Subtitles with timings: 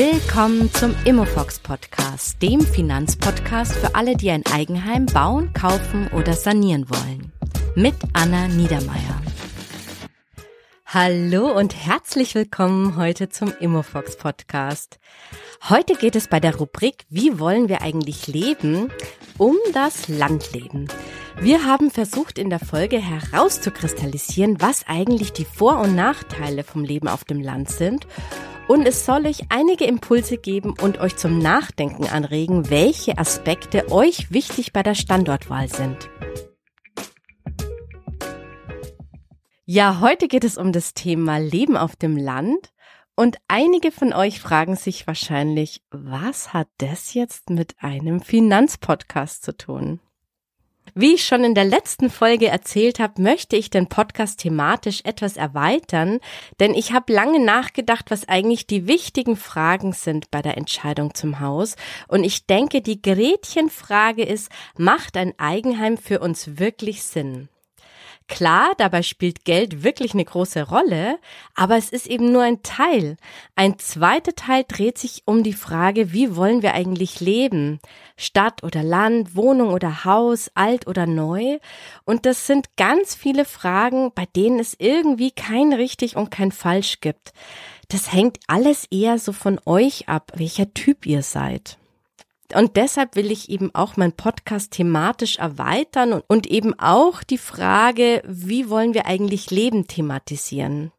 [0.00, 6.88] Willkommen zum Immofox Podcast, dem Finanzpodcast für alle, die ein Eigenheim bauen, kaufen oder sanieren
[6.88, 7.32] wollen.
[7.74, 9.20] Mit Anna Niedermeier.
[10.86, 15.00] Hallo und herzlich willkommen heute zum Immofox Podcast.
[15.68, 18.92] Heute geht es bei der Rubrik Wie wollen wir eigentlich leben?
[19.36, 20.86] um das Landleben.
[21.40, 27.08] Wir haben versucht in der Folge herauszukristallisieren, was eigentlich die Vor- und Nachteile vom Leben
[27.08, 28.06] auf dem Land sind
[28.68, 34.30] und es soll euch einige Impulse geben und euch zum Nachdenken anregen, welche Aspekte euch
[34.30, 36.10] wichtig bei der Standortwahl sind.
[39.64, 42.72] Ja, heute geht es um das Thema Leben auf dem Land.
[43.16, 49.56] Und einige von euch fragen sich wahrscheinlich, was hat das jetzt mit einem Finanzpodcast zu
[49.56, 50.00] tun?
[50.94, 55.36] Wie ich schon in der letzten Folge erzählt habe, möchte ich den Podcast thematisch etwas
[55.36, 56.20] erweitern,
[56.60, 61.40] denn ich habe lange nachgedacht, was eigentlich die wichtigen Fragen sind bei der Entscheidung zum
[61.40, 61.76] Haus.
[62.08, 67.48] Und ich denke, die Gretchenfrage ist, macht ein Eigenheim für uns wirklich Sinn?
[68.28, 71.18] Klar, dabei spielt Geld wirklich eine große Rolle,
[71.54, 73.16] aber es ist eben nur ein Teil.
[73.56, 77.80] Ein zweiter Teil dreht sich um die Frage, wie wollen wir eigentlich leben?
[78.18, 81.58] Stadt oder Land, Wohnung oder Haus, alt oder neu?
[82.04, 87.00] Und das sind ganz viele Fragen, bei denen es irgendwie kein richtig und kein falsch
[87.00, 87.32] gibt.
[87.88, 91.78] Das hängt alles eher so von euch ab, welcher Typ ihr seid.
[92.54, 97.38] Und deshalb will ich eben auch mein Podcast thematisch erweitern und, und eben auch die
[97.38, 100.92] Frage, wie wollen wir eigentlich Leben thematisieren.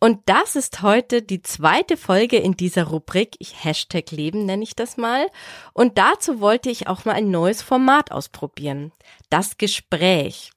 [0.00, 3.36] Und das ist heute die zweite Folge in dieser Rubrik.
[3.38, 5.26] Ich Hashtag Leben nenne ich das mal.
[5.72, 8.92] Und dazu wollte ich auch mal ein neues Format ausprobieren.
[9.30, 10.53] Das Gespräch.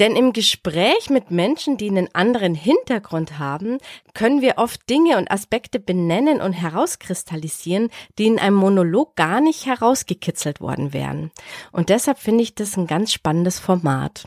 [0.00, 3.76] Denn im Gespräch mit Menschen, die einen anderen Hintergrund haben,
[4.14, 9.66] können wir oft Dinge und Aspekte benennen und herauskristallisieren, die in einem Monolog gar nicht
[9.66, 11.30] herausgekitzelt worden wären.
[11.70, 14.26] Und deshalb finde ich das ein ganz spannendes Format.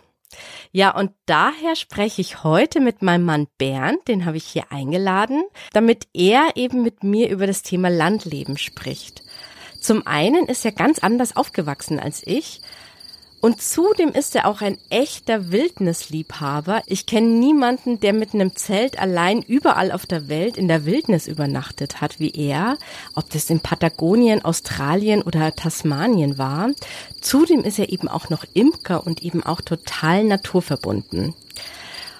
[0.71, 5.43] Ja, und daher spreche ich heute mit meinem Mann Bernd, den habe ich hier eingeladen,
[5.73, 9.23] damit er eben mit mir über das Thema Landleben spricht.
[9.81, 12.61] Zum einen ist er ganz anders aufgewachsen als ich,
[13.43, 16.81] und zudem ist er auch ein echter Wildnisliebhaber.
[16.85, 21.27] Ich kenne niemanden, der mit einem Zelt allein überall auf der Welt in der Wildnis
[21.27, 22.77] übernachtet hat wie er,
[23.15, 26.69] ob das in Patagonien, Australien oder Tasmanien war.
[27.19, 31.35] Zudem ist er eben auch noch Imker und eben auch total naturverbunden.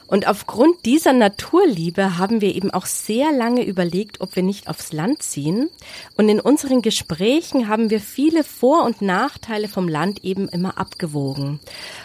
[0.07, 4.91] Und aufgrund dieser Naturliebe haben wir eben auch sehr lange überlegt, ob wir nicht aufs
[4.91, 5.69] Land ziehen.
[6.17, 11.59] Und in unseren Gesprächen haben wir viele Vor- und Nachteile vom Land eben immer abgewogen.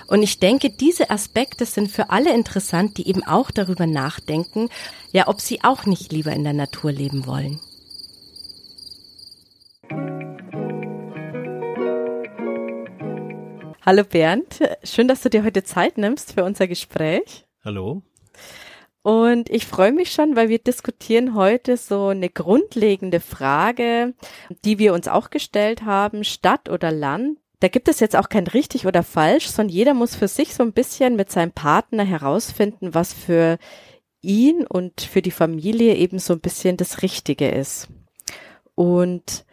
[0.06, 4.69] Und ich denke, diese Aspekte sind für alle interessant, die eben auch darüber nachdenken,
[5.12, 7.60] ja, ob sie auch nicht lieber in der Natur leben wollen.
[13.84, 17.47] Hallo Bernd, schön, dass du dir heute Zeit nimmst für unser Gespräch.
[17.64, 18.02] Hallo.
[19.02, 24.14] Und ich freue mich schon, weil wir diskutieren heute so eine grundlegende Frage,
[24.64, 27.38] die wir uns auch gestellt haben, Stadt oder Land.
[27.60, 30.62] Da gibt es jetzt auch kein richtig oder falsch, sondern jeder muss für sich so
[30.62, 33.58] ein bisschen mit seinem Partner herausfinden, was für
[34.20, 37.88] ihn und für die Familie eben so ein bisschen das Richtige ist.
[38.75, 39.44] Und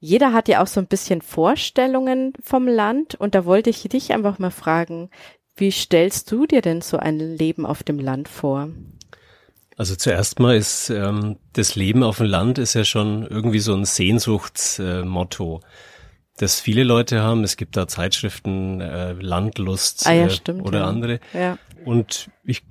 [0.00, 4.12] jeder hat ja auch so ein bisschen Vorstellungen vom Land und da wollte ich dich
[4.12, 5.10] einfach mal fragen,
[5.56, 8.70] wie stellst du dir denn so ein Leben auf dem Land vor?
[9.76, 13.74] Also zuerst mal ist ähm, das Leben auf dem Land ist ja schon irgendwie so
[13.74, 15.66] ein Sehnsuchtsmotto, äh,
[16.36, 17.42] das viele Leute haben.
[17.42, 20.86] Es gibt da Zeitschriften, äh, Landlust ah, ja, äh, oder ja.
[20.86, 21.20] andere.
[21.32, 21.58] Ja.
[21.84, 22.62] Und ich,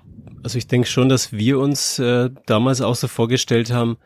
[0.44, 3.98] also ich denke schon, dass wir uns äh, damals auch so vorgestellt haben,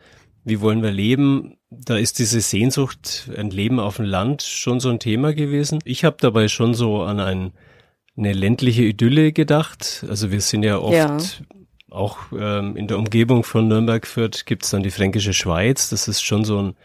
[0.44, 1.58] wie wollen wir leben?
[1.70, 5.80] Da ist diese Sehnsucht, ein Leben auf dem Land schon so ein Thema gewesen.
[5.84, 7.52] Ich habe dabei schon so an ein
[8.16, 10.04] eine ländliche Idylle gedacht.
[10.08, 11.16] Also wir sind ja oft ja.
[11.90, 15.90] auch ähm, in der Umgebung von Nürnberg Fürth gibt's dann die Fränkische Schweiz.
[15.90, 16.76] Das ist schon so ein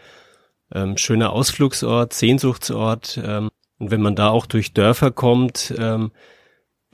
[0.73, 3.19] ähm, schöner Ausflugsort, Sehnsuchtsort.
[3.23, 6.11] Ähm, und wenn man da auch durch Dörfer kommt, ähm,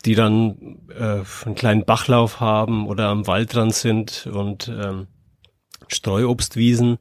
[0.05, 5.07] die dann äh, einen kleinen Bachlauf haben oder am Waldrand sind und ähm,
[5.87, 6.97] Streuobstwiesen,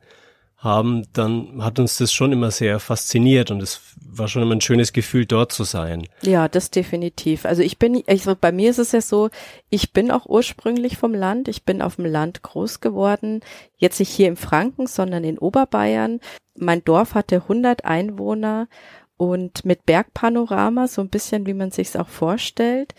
[0.66, 4.60] haben, dann hat uns das schon immer sehr fasziniert und es war schon immer ein
[4.60, 6.06] schönes Gefühl, dort zu sein.
[6.22, 7.46] Ja, das definitiv.
[7.46, 9.30] Also ich bin, also bei mir ist es ja so,
[9.70, 11.48] ich bin auch ursprünglich vom Land.
[11.48, 13.40] Ich bin auf dem Land groß geworden.
[13.76, 16.20] Jetzt nicht hier im Franken, sondern in Oberbayern.
[16.58, 18.68] Mein Dorf hatte 100 Einwohner
[19.16, 22.94] und mit Bergpanorama, so ein bisschen, wie man sich's auch vorstellt.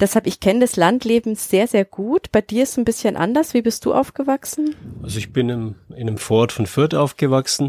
[0.00, 2.32] Deshalb, ich kenne das Landleben sehr, sehr gut.
[2.32, 3.54] Bei dir ist es ein bisschen anders.
[3.54, 4.74] Wie bist du aufgewachsen?
[5.02, 7.68] Also ich bin im, in einem Vorort von Fürth aufgewachsen.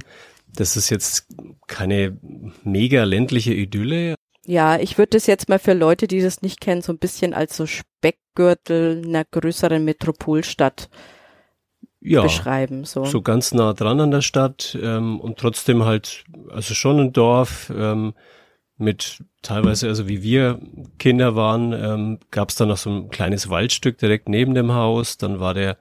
[0.56, 1.28] Das ist jetzt
[1.68, 2.18] keine
[2.64, 4.16] mega ländliche Idylle.
[4.46, 7.34] Ja, ich würde das jetzt mal für Leute, die das nicht kennen, so ein bisschen
[7.34, 10.90] als so Speckgürtel einer größeren Metropolstadt
[12.00, 12.86] ja, beschreiben.
[12.86, 13.06] So.
[13.06, 17.72] so ganz nah dran an der Stadt ähm, und trotzdem halt, also schon ein Dorf
[17.76, 18.14] ähm,
[18.78, 20.60] mit teilweise, also wie wir
[20.98, 25.18] Kinder waren, ähm, gab es da noch so ein kleines Waldstück direkt neben dem Haus.
[25.18, 25.78] Dann war der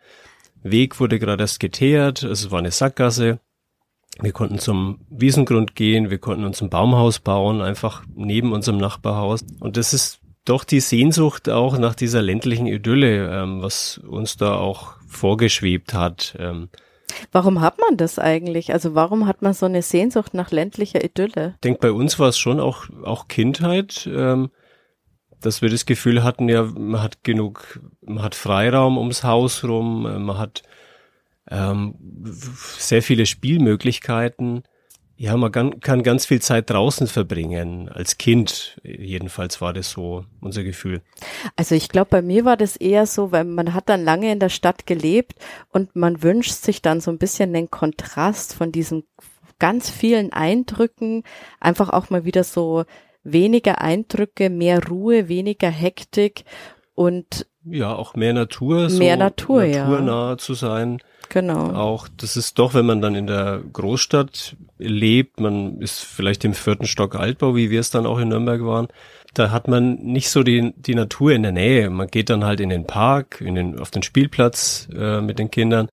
[0.62, 3.38] Weg, wurde gerade erst geteert, es war eine Sackgasse.
[4.20, 9.44] Wir konnten zum Wiesengrund gehen, wir konnten uns ein Baumhaus bauen, einfach neben unserem Nachbarhaus.
[9.60, 14.54] Und das ist doch die Sehnsucht auch nach dieser ländlichen Idylle, ähm, was uns da
[14.54, 16.36] auch vorgeschwebt hat.
[16.38, 16.68] Ähm,
[17.32, 18.72] Warum hat man das eigentlich?
[18.72, 21.52] Also warum hat man so eine Sehnsucht nach ländlicher Idylle?
[21.54, 24.50] Ich denke, bei uns war es schon auch, auch Kindheit, ähm,
[25.44, 30.06] dass wir das Gefühl hatten, ja, man hat genug, man hat Freiraum ums Haus rum,
[30.06, 30.62] äh, man hat
[31.50, 31.94] ähm,
[32.78, 34.62] sehr viele Spielmöglichkeiten.
[35.16, 37.88] Ja, man kann, kann ganz viel Zeit draußen verbringen.
[37.88, 41.02] Als Kind jedenfalls war das so unser Gefühl.
[41.54, 44.40] Also ich glaube, bei mir war das eher so, weil man hat dann lange in
[44.40, 45.34] der Stadt gelebt
[45.70, 49.04] und man wünscht sich dann so ein bisschen den Kontrast von diesen
[49.60, 51.22] ganz vielen Eindrücken,
[51.60, 52.84] einfach auch mal wieder so
[53.24, 56.44] weniger Eindrücke, mehr Ruhe, weniger Hektik
[56.94, 60.38] und ja, auch mehr Natur, mehr Natur, naturnah ja.
[60.38, 60.98] zu sein.
[61.30, 61.72] Genau.
[61.72, 66.52] Auch, das ist doch, wenn man dann in der Großstadt lebt, man ist vielleicht im
[66.52, 68.88] vierten Stock Altbau, wie wir es dann auch in Nürnberg waren,
[69.32, 71.90] da hat man nicht so die, die Natur in der Nähe.
[71.90, 75.50] Man geht dann halt in den Park, in den, auf den Spielplatz äh, mit den
[75.50, 75.88] Kindern.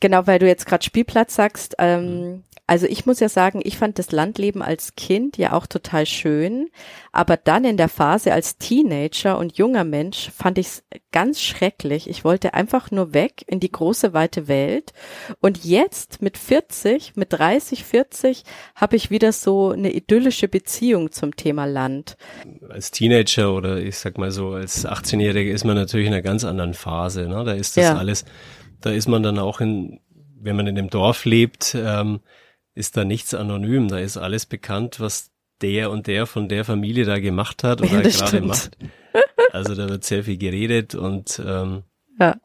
[0.00, 2.42] Genau, weil du jetzt gerade Spielplatz sagst, ähm,
[2.72, 6.70] also ich muss ja sagen, ich fand das Landleben als Kind ja auch total schön,
[7.12, 12.08] aber dann in der Phase als Teenager und junger Mensch fand ich es ganz schrecklich.
[12.08, 14.94] Ich wollte einfach nur weg in die große weite Welt
[15.42, 21.36] und jetzt mit 40, mit 30, 40 habe ich wieder so eine idyllische Beziehung zum
[21.36, 22.16] Thema Land.
[22.70, 26.42] Als Teenager oder ich sag mal so als 18-Jähriger ist man natürlich in einer ganz
[26.42, 27.28] anderen Phase.
[27.28, 27.44] Ne?
[27.44, 27.96] Da ist das ja.
[27.98, 28.24] alles,
[28.80, 30.00] da ist man dann auch in,
[30.40, 32.20] wenn man in dem Dorf lebt, ähm,
[32.74, 35.30] ist da nichts anonym, da ist alles bekannt, was
[35.60, 38.76] der und der von der Familie da gemacht hat oder ja, gerade macht.
[39.52, 41.82] Also da wird sehr viel geredet und ähm,
[42.18, 42.36] ja.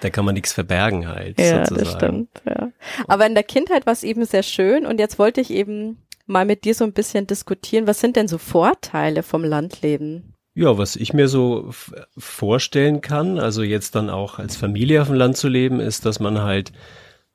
[0.00, 1.38] da kann man nichts verbergen halt.
[1.38, 1.78] Ja, sozusagen.
[1.78, 2.42] das stimmt.
[2.44, 2.72] Ja.
[3.06, 6.44] Aber in der Kindheit war es eben sehr schön und jetzt wollte ich eben mal
[6.44, 10.34] mit dir so ein bisschen diskutieren, was sind denn so Vorteile vom Landleben?
[10.54, 11.70] Ja, was ich mir so
[12.18, 16.18] vorstellen kann, also jetzt dann auch als Familie auf dem Land zu leben, ist, dass
[16.18, 16.72] man halt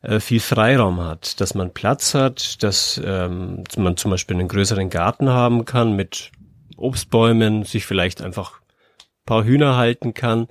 [0.05, 4.89] äh, viel Freiraum hat, dass man Platz hat, dass ähm, man zum Beispiel einen größeren
[4.89, 6.31] Garten haben kann mit
[6.77, 8.59] Obstbäumen, sich vielleicht einfach
[9.25, 10.47] paar Hühner halten kann,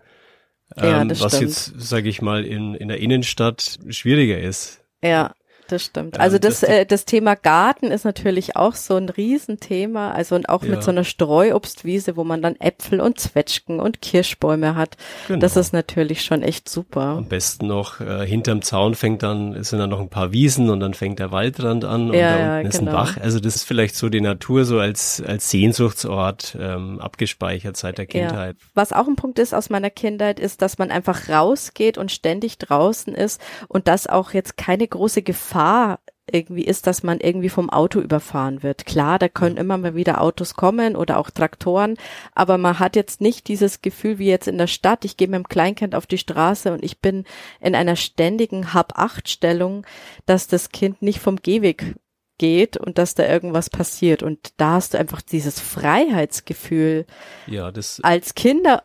[0.76, 1.42] ähm, ja, was stimmt.
[1.42, 4.82] jetzt, sage ich mal, in, in der Innenstadt schwieriger ist.
[5.02, 5.34] Ja,
[5.68, 6.20] das stimmt.
[6.20, 10.12] Also das, äh, das Thema Garten ist natürlich auch so ein Riesenthema.
[10.12, 10.70] Also und auch ja.
[10.70, 14.96] mit so einer Streuobstwiese, wo man dann Äpfel und Zwetschgen und Kirschbäume hat.
[15.26, 15.40] Genau.
[15.40, 17.00] Das ist natürlich schon echt super.
[17.00, 20.80] Am besten noch äh, hinterm Zaun fängt dann, sind dann noch ein paar Wiesen und
[20.80, 22.90] dann fängt der Waldrand an und ja, da unten ist genau.
[22.90, 23.16] ein Bach.
[23.16, 28.06] Also das ist vielleicht so die Natur so als, als Sehnsuchtsort ähm, abgespeichert seit der
[28.06, 28.56] Kindheit.
[28.58, 28.66] Ja.
[28.74, 32.58] Was auch ein Punkt ist aus meiner Kindheit, ist, dass man einfach rausgeht und ständig
[32.58, 37.50] draußen ist und das auch jetzt keine große Gefahr Gefahr irgendwie ist, dass man irgendwie
[37.50, 38.86] vom Auto überfahren wird.
[38.86, 41.96] Klar, da können immer mal wieder Autos kommen oder auch Traktoren,
[42.34, 45.36] aber man hat jetzt nicht dieses Gefühl wie jetzt in der Stadt, ich gehe mit
[45.36, 47.24] dem Kleinkind auf die Straße und ich bin
[47.60, 49.86] in einer ständigen Hab-Acht-Stellung,
[50.24, 51.94] dass das Kind nicht vom Gehweg
[52.38, 54.22] geht und dass da irgendwas passiert.
[54.22, 57.04] Und da hast du einfach dieses Freiheitsgefühl
[57.46, 58.82] ja, das als Kinder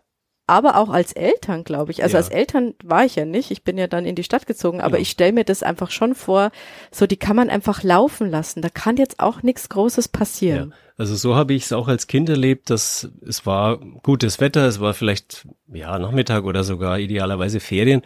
[0.50, 2.04] aber auch als Eltern, glaube ich.
[2.04, 2.20] Also ja.
[2.20, 3.52] als Eltern war ich ja nicht.
[3.52, 5.02] Ich bin ja dann in die Stadt gezogen, aber ja.
[5.04, 6.52] ich stelle mir das einfach schon vor,
[6.92, 8.62] so die kann man einfach laufen lassen.
[8.62, 10.72] Da kann jetzt auch nichts Großes passieren.
[10.72, 10.76] Ja.
[10.98, 14.82] Also so habe ich es auch als Kind erlebt, dass es war gutes Wetter, es
[14.82, 18.02] war vielleicht ja Nachmittag oder sogar idealerweise Ferien.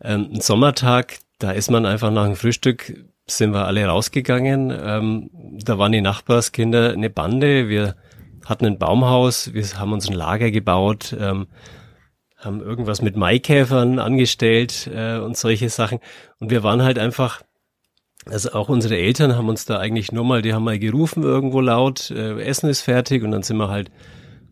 [0.00, 2.94] Ähm, ein Sommertag, da ist man einfach nach dem Frühstück
[3.26, 4.70] sind wir alle rausgegangen.
[4.70, 5.30] Ähm,
[5.64, 7.68] da waren die Nachbarskinder eine Bande.
[7.68, 7.96] Wir
[8.44, 11.14] hatten ein Baumhaus, wir haben uns ein Lager gebaut.
[11.18, 11.46] Ähm,
[12.38, 15.98] haben irgendwas mit Maikäfern angestellt äh, und solche Sachen.
[16.38, 17.42] Und wir waren halt einfach,
[18.26, 21.60] also auch unsere Eltern haben uns da eigentlich nur mal, die haben mal gerufen irgendwo
[21.60, 23.90] laut, äh, Essen ist fertig und dann sind wir halt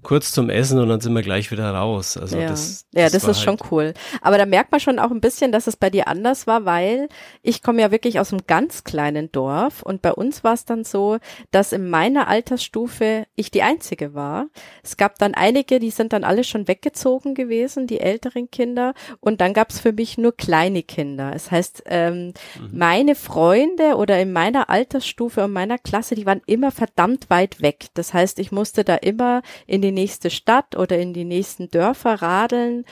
[0.06, 2.16] kurz zum Essen und dann sind wir gleich wieder raus.
[2.16, 2.46] Also ja.
[2.46, 3.92] das, das, ja, das ist halt schon cool.
[4.20, 7.08] Aber da merkt man schon auch ein bisschen, dass es bei dir anders war, weil
[7.42, 10.84] ich komme ja wirklich aus einem ganz kleinen Dorf und bei uns war es dann
[10.84, 11.18] so,
[11.50, 14.46] dass in meiner Altersstufe ich die einzige war.
[14.84, 19.40] Es gab dann einige, die sind dann alle schon weggezogen gewesen, die älteren Kinder, und
[19.40, 21.32] dann gab es für mich nur kleine Kinder.
[21.32, 22.32] Das heißt, ähm, mhm.
[22.70, 27.86] meine Freunde oder in meiner Altersstufe und meiner Klasse, die waren immer verdammt weit weg.
[27.94, 32.23] Das heißt, ich musste da immer in die nächste Stadt oder in die nächsten Dörfer
[32.23, 32.85] radeln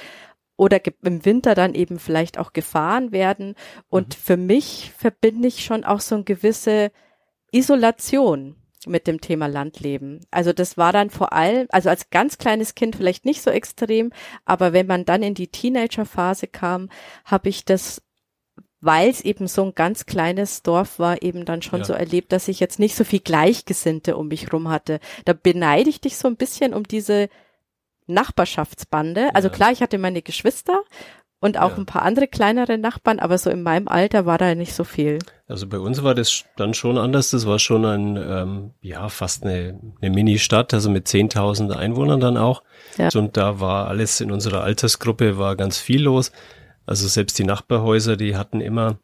[0.57, 3.55] oder im Winter dann eben vielleicht auch gefahren werden.
[3.89, 4.21] Und mhm.
[4.21, 6.91] für mich verbinde ich schon auch so eine gewisse
[7.53, 8.57] Isolation
[8.87, 10.21] mit dem Thema Landleben.
[10.31, 14.11] Also das war dann vor allem, also als ganz kleines Kind vielleicht nicht so extrem,
[14.45, 16.91] aber wenn man dann in die Teenagerphase kam,
[17.25, 18.03] habe ich das
[18.85, 21.85] weil es eben so ein ganz kleines Dorf war, eben dann schon ja.
[21.85, 25.01] so erlebt, dass ich jetzt nicht so viel Gleichgesinnte um mich rum hatte.
[25.25, 27.29] Da beneide ich dich so ein bisschen um diese
[28.07, 29.35] Nachbarschaftsbande.
[29.35, 29.55] Also ja.
[29.55, 30.83] klar, ich hatte meine Geschwister
[31.41, 31.77] und auch ja.
[31.77, 35.19] ein paar andere kleinere Nachbarn, aber so in meinem Alter war da nicht so viel.
[35.47, 37.31] Also bei uns war das dann schon anders.
[37.31, 42.37] Das war schon ein, ähm, ja, fast eine, eine Mini-Stadt, also mit 10.000 Einwohnern dann
[42.37, 42.63] auch.
[42.97, 43.09] Ja.
[43.15, 46.33] Und da war alles in unserer Altersgruppe, war ganz viel los.
[46.87, 48.99] Also selbst die Nachbarhäuser, die hatten immer,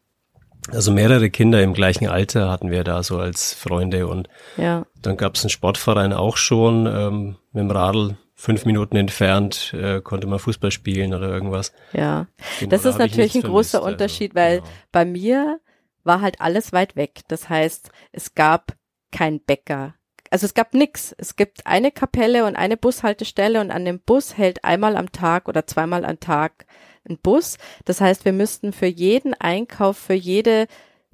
[0.71, 4.87] also mehrere Kinder im gleichen Alter hatten wir da so als Freunde und ja.
[5.03, 10.01] dann gab es einen Sportverein auch schon ähm, mit dem Radl fünf Minuten entfernt äh,
[10.01, 11.73] konnte man Fußball spielen oder irgendwas.
[11.93, 12.27] Ja,
[12.59, 14.71] genau, das ist da natürlich ein großer vermisst, also, Unterschied, weil genau.
[14.93, 15.61] bei mir
[16.05, 17.21] war halt alles weit weg.
[17.29, 18.73] Das heißt, es gab
[19.13, 19.95] kein Bäcker.
[20.31, 21.15] Also es gab nix.
[21.19, 25.49] Es gibt eine Kapelle und eine Bushaltestelle und an dem Bus hält einmal am Tag
[25.49, 26.65] oder zweimal am Tag
[27.09, 27.57] ein Bus.
[27.85, 30.67] Das heißt, wir müssten für jeden Einkauf, für jede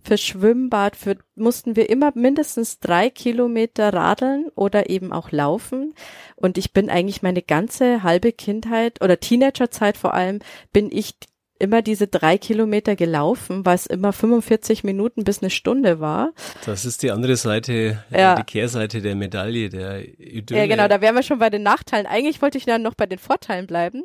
[0.07, 5.95] für Schwimmbad, für, mussten wir immer mindestens drei Kilometer radeln oder eben auch laufen.
[6.37, 10.39] Und ich bin eigentlich meine ganze halbe Kindheit oder Teenagerzeit vor allem,
[10.73, 11.17] bin ich
[11.59, 16.33] immer diese drei Kilometer gelaufen, weil es immer 45 Minuten bis eine Stunde war.
[16.67, 18.35] Das ist die andere Seite, äh, ja.
[18.37, 20.61] die Kehrseite der Medaille, der Idylle.
[20.61, 22.07] Ja, genau, da wären wir schon bei den Nachteilen.
[22.07, 24.05] Eigentlich wollte ich dann noch bei den Vorteilen bleiben.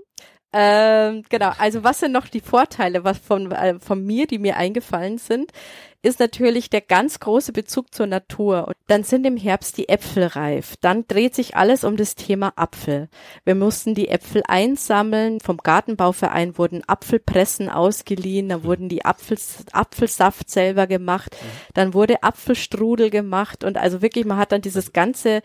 [0.54, 4.58] Ähm, genau, also was sind noch die Vorteile was von, äh, von mir, die mir
[4.58, 5.54] eingefallen sind,
[6.02, 8.68] ist natürlich der ganz große Bezug zur Natur.
[8.68, 10.76] Und dann sind im Herbst die Äpfel reif.
[10.82, 13.08] Dann dreht sich alles um das Thema Apfel.
[13.46, 15.40] Wir mussten die Äpfel einsammeln.
[15.40, 18.50] Vom Gartenbauverein wurden Apfelpressen ausgeliehen.
[18.50, 19.38] Da wurden die Apfel,
[19.72, 21.38] Apfelsaft selber gemacht.
[21.76, 23.64] Dann wurde Apfelstrudel gemacht.
[23.64, 25.44] Und also wirklich, man hat dann dieses ganze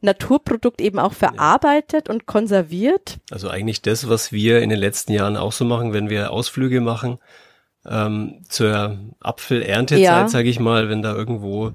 [0.00, 2.14] Naturprodukt eben auch verarbeitet ja.
[2.14, 3.18] und konserviert.
[3.30, 6.80] Also eigentlich das, was wir in den letzten Jahren auch so machen, wenn wir Ausflüge
[6.80, 7.18] machen,
[7.86, 10.28] ähm, zur Apfelerntezeit, ja.
[10.28, 11.72] sage ich mal, wenn da irgendwo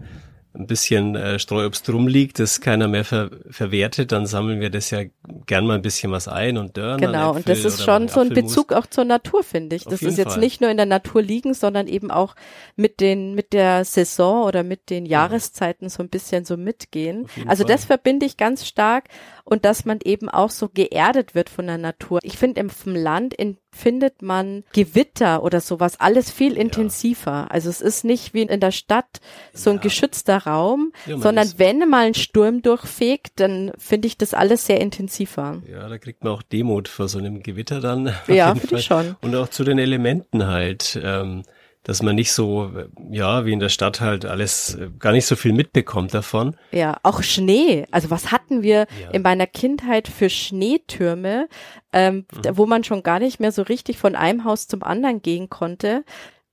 [0.55, 5.01] ein bisschen äh, Streuobst rumliegt, das keiner mehr ver verwertet, dann sammeln wir das ja
[5.47, 7.07] gern mal ein bisschen was ein und Dörner.
[7.07, 9.85] Genau, und das ist schon so ein Bezug auch zur Natur, finde ich.
[9.85, 10.39] Das ist jetzt Fall.
[10.39, 12.35] nicht nur in der Natur liegen, sondern eben auch
[12.75, 17.27] mit den, mit der Saison oder mit den Jahreszeiten so ein bisschen so mitgehen.
[17.47, 17.73] Also Fall.
[17.73, 19.05] das verbinde ich ganz stark
[19.43, 22.19] und dass man eben auch so geerdet wird von der Natur.
[22.23, 27.31] Ich finde im Land in findet man Gewitter oder sowas alles viel intensiver.
[27.31, 27.47] Ja.
[27.47, 29.19] Also es ist nicht wie in der Stadt
[29.51, 29.81] so ein ja.
[29.81, 34.79] geschützter Raum, ja, sondern wenn mal ein Sturm durchfegt, dann finde ich das alles sehr
[34.79, 35.61] intensiver.
[35.69, 38.13] Ja, da kriegt man auch Demut vor so einem Gewitter dann.
[38.27, 39.15] Ja, finde ich schon.
[39.21, 40.99] Und auch zu den Elementen halt.
[41.01, 41.43] Ähm,
[41.83, 42.71] dass man nicht so,
[43.11, 46.55] ja, wie in der Stadt halt alles äh, gar nicht so viel mitbekommt davon.
[46.71, 47.85] Ja, auch Schnee.
[47.91, 49.09] Also was hatten wir ja.
[49.11, 51.49] in meiner Kindheit für Schneetürme,
[51.91, 52.57] ähm, mhm.
[52.57, 56.05] wo man schon gar nicht mehr so richtig von einem Haus zum anderen gehen konnte.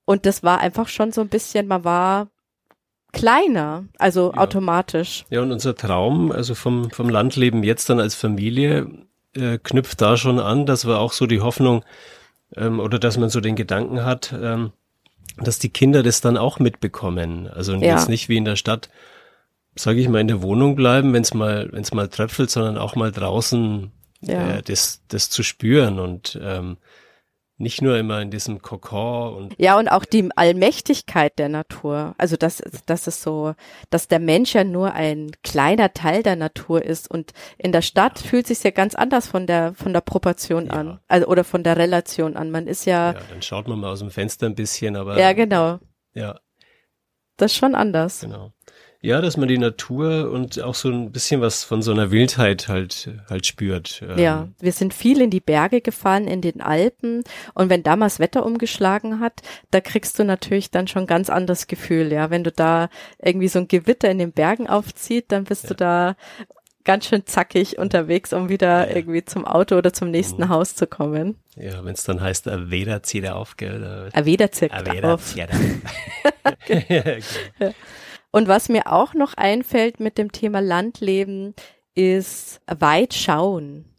[0.05, 2.29] Und das war einfach schon so ein bisschen, man war
[3.13, 4.39] kleiner, also ja.
[4.39, 5.25] automatisch.
[5.31, 8.89] Ja, und unser Traum, also vom, vom Landleben jetzt dann als Familie,
[9.37, 11.85] äh, knüpft da schon an, dass wir auch so die Hoffnung
[12.57, 14.73] ähm, oder dass man so den Gedanken hat, ähm,
[15.37, 17.49] dass die Kinder das dann auch mitbekommen.
[17.49, 17.95] Also ja.
[17.95, 18.91] jetzt nicht wie in der Stadt,
[19.75, 22.79] sage ich mal, in der Wohnung bleiben, wenn es mal, wenn es mal tröpfelt, sondern
[22.79, 24.57] auch mal draußen ja.
[24.57, 26.77] äh, das, das zu spüren und ähm,
[27.61, 32.15] nicht nur immer in diesem Kokon und ja und auch die Allmächtigkeit der Natur.
[32.19, 33.55] Also das das ist so
[33.91, 38.21] dass der Mensch ja nur ein kleiner Teil der Natur ist und in der Stadt
[38.21, 38.29] ja.
[38.29, 40.73] fühlt sich ja ganz anders von der von der Proportion ja.
[40.73, 42.51] an also oder von der Relation an.
[42.51, 45.33] Man ist ja ja dann schaut man mal aus dem Fenster ein bisschen aber ja
[45.33, 45.79] genau.
[46.15, 46.41] Ja.
[47.37, 48.21] Das ist schon anders.
[48.21, 48.53] Genau
[49.03, 52.69] ja, dass man die Natur und auch so ein bisschen was von so einer Wildheit
[52.69, 54.03] halt, halt spürt.
[54.07, 54.19] Ähm.
[54.19, 57.25] Ja, wir sind viel in die Berge gefahren, in den Alpen.
[57.55, 59.41] Und wenn damals Wetter umgeschlagen hat,
[59.71, 62.29] da kriegst du natürlich dann schon ganz anderes Gefühl, ja.
[62.29, 65.69] Wenn du da irgendwie so ein Gewitter in den Bergen aufzieht, dann bist ja.
[65.71, 66.17] du da
[66.85, 68.97] ganz schön zackig unterwegs, um wieder ja.
[68.97, 70.49] irgendwie zum Auto oder zum nächsten mhm.
[70.51, 71.37] Haus zu kommen.
[71.57, 74.11] Ja, wenn es dann heißt, Aveda zieht er auf, gell?
[74.13, 75.25] Aveda zieht Aveda auf.
[75.25, 75.59] Zieht auf.
[78.31, 81.55] Und was mir auch noch einfällt mit dem Thema Landleben,
[81.95, 83.91] ist weit schauen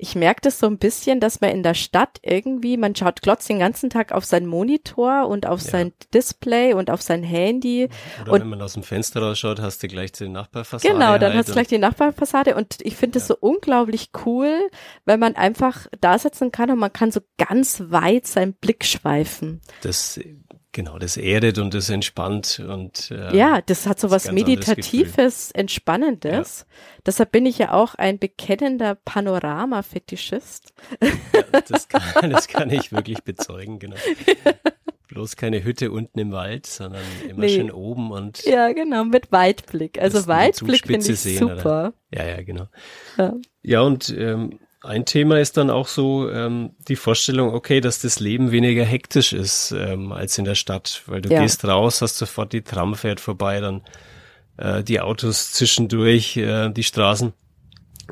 [0.00, 3.48] ich merke das so ein bisschen, dass man in der Stadt irgendwie, man schaut glotzt
[3.48, 5.70] den ganzen Tag auf seinen Monitor und auf ja.
[5.70, 7.88] sein Display und auf sein Handy.
[8.22, 10.94] Oder und wenn man aus dem Fenster rausschaut, hast du gleich die Nachbarfassade.
[10.94, 13.34] Genau, dann halt hast du gleich die Nachbarfassade und ich finde es ja.
[13.34, 14.70] so unglaublich cool,
[15.04, 19.60] wenn man einfach da sitzen kann und man kann so ganz weit seinen Blick schweifen.
[19.82, 20.20] Das
[20.72, 26.66] Genau, das erdet und das entspannt und äh, ja, das hat so was meditatives, entspannendes.
[26.68, 26.76] Ja.
[27.06, 30.74] Deshalb bin ich ja auch ein bekennender Panorama-Fetischist.
[31.00, 33.96] Ja, das, kann, das kann ich wirklich bezeugen, genau.
[35.08, 37.56] Bloß keine Hütte unten im Wald, sondern immer nee.
[37.56, 39.98] schön oben und ja, genau mit Weitblick.
[39.98, 41.54] Also Weitblick finde ich sehen, super.
[41.54, 41.94] Oder?
[42.12, 42.66] Ja, ja, genau.
[43.16, 48.00] Ja, ja und ähm, ein Thema ist dann auch so ähm, die Vorstellung, okay, dass
[48.00, 51.40] das Leben weniger hektisch ist ähm, als in der Stadt, weil du ja.
[51.40, 53.82] gehst raus, hast sofort die Tram fährt vorbei, dann
[54.56, 57.32] äh, die Autos zwischendurch, äh, die Straßen.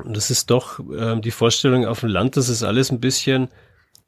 [0.03, 3.47] Und das ist doch äh, die Vorstellung auf dem Land, dass es alles ein bisschen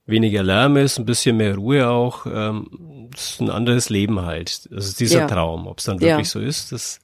[0.05, 2.25] weniger Lärm ist, ein bisschen mehr Ruhe auch.
[2.25, 4.69] Ähm, das ist ein anderes Leben halt.
[4.71, 5.27] Das ist dieser ja.
[5.27, 5.65] Traum.
[5.67, 6.31] Ob es dann wirklich ja.
[6.31, 6.99] so ist, das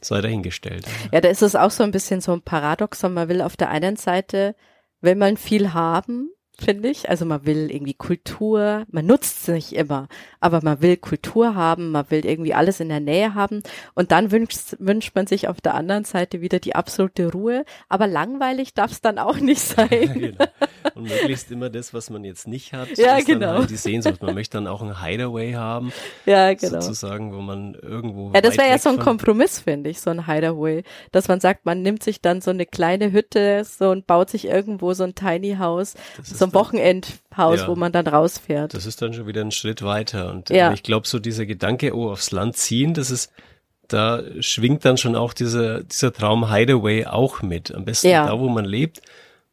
[0.00, 0.86] sei dahingestellt.
[1.12, 3.14] Ja, da ist es auch so ein bisschen so ein Paradoxon.
[3.14, 4.54] Man will auf der einen Seite
[5.04, 7.08] will man viel haben, finde ich.
[7.08, 10.08] Also man will irgendwie Kultur, man nutzt es nicht immer,
[10.40, 13.62] aber man will Kultur haben, man will irgendwie alles in der Nähe haben
[13.94, 18.06] und dann wünscht, wünscht man sich auf der anderen Seite wieder die absolute Ruhe, aber
[18.06, 20.12] langweilig darf es dann auch nicht sein.
[20.14, 20.44] Genau.
[20.94, 23.58] Und möglichst immer das, was man jetzt nicht hat, ja, genau.
[23.58, 24.22] Halt die Sehnsucht.
[24.22, 25.92] Man möchte dann auch ein Hideaway haben,
[26.26, 26.80] ja, genau.
[26.80, 30.26] sozusagen, wo man irgendwo Ja, das wäre ja so ein Kompromiss, finde ich, so ein
[30.26, 34.30] Hideaway, dass man sagt, man nimmt sich dann so eine kleine Hütte so und baut
[34.30, 38.74] sich irgendwo so ein Tiny House, so ein Wochenendhaus, ja, wo man dann rausfährt.
[38.74, 40.30] Das ist dann schon wieder ein Schritt weiter.
[40.30, 40.72] Und ja.
[40.72, 43.32] ich glaube, so dieser Gedanke, oh, aufs Land ziehen, das ist,
[43.88, 47.74] da schwingt dann schon auch dieser, dieser Traum Hideaway auch mit.
[47.74, 48.26] Am besten ja.
[48.26, 49.02] da, wo man lebt,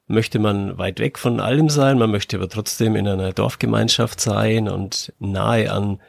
[0.08, 4.68] möchte man weit weg von allem sein, man möchte aber trotzdem in einer Dorfgemeinschaft sein
[4.68, 6.00] und nahe an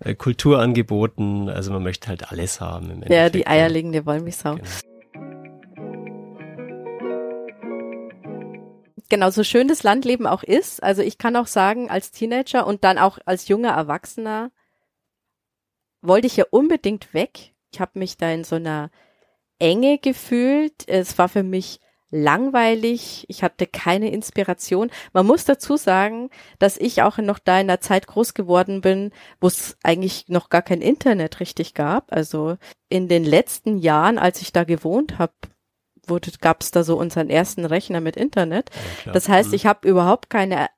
[0.00, 3.02] äh, Kulturangeboten, also man möchte halt alles haben.
[3.08, 4.56] ja, die eierlegende Wollmilchsau.
[4.56, 4.68] Genau.
[9.08, 12.84] Genau, so schön das Landleben auch ist, also ich kann auch sagen, als Teenager und
[12.84, 14.50] dann auch als junger Erwachsener
[16.02, 17.54] wollte ich ja unbedingt weg.
[17.72, 18.90] Ich habe mich da in so einer
[19.58, 20.88] Enge gefühlt.
[20.88, 24.90] Es war für mich langweilig, ich hatte keine Inspiration.
[25.12, 29.12] Man muss dazu sagen, dass ich auch noch da in einer Zeit groß geworden bin,
[29.40, 32.12] wo es eigentlich noch gar kein Internet richtig gab.
[32.12, 32.56] Also
[32.88, 35.34] in den letzten Jahren, als ich da gewohnt habe,
[36.08, 38.70] wurde, gab es da so unseren ersten Rechner mit Internet.
[39.04, 39.54] Ja, das heißt, mhm.
[39.54, 40.68] ich habe überhaupt keine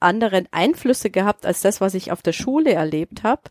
[0.00, 3.42] anderen Einflüsse gehabt als das, was ich auf der Schule erlebt habe.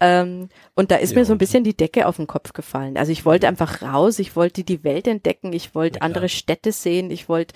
[0.00, 2.96] Ähm, und da ist ja, mir so ein bisschen die Decke auf den Kopf gefallen.
[2.96, 6.72] Also ich wollte einfach raus, ich wollte die Welt entdecken, ich wollte ja, andere Städte
[6.72, 7.54] sehen, ich wollte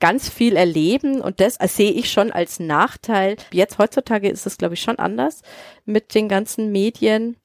[0.00, 3.36] ganz viel erleben und das sehe ich schon als Nachteil.
[3.52, 5.42] Jetzt heutzutage ist es, glaube ich, schon anders
[5.84, 7.36] mit den ganzen Medien